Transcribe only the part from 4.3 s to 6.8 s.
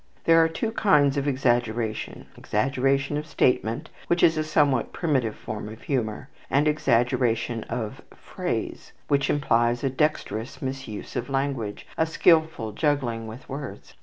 a somewhat primitive form of humour, and